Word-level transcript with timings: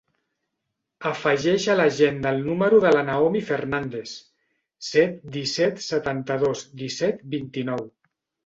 Afegeix 1.09 1.67
a 1.73 1.75
l'agenda 1.79 2.31
el 2.37 2.41
número 2.47 2.79
de 2.85 2.93
la 2.95 3.03
Naomi 3.11 3.43
Fernandes: 3.51 4.15
set, 4.89 5.23
disset, 5.37 5.85
setanta-dos, 5.91 6.65
disset, 6.83 7.23
vint-i-nou. 7.37 7.89